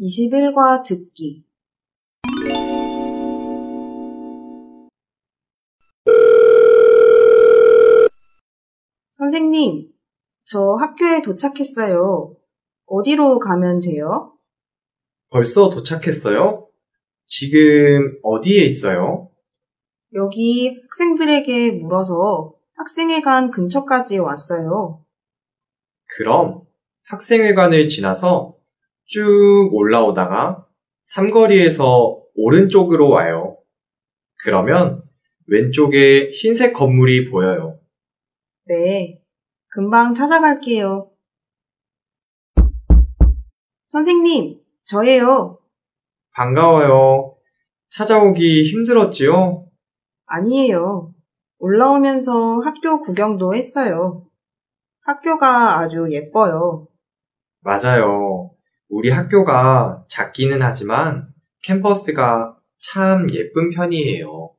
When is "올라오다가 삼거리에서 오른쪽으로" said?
29.72-33.10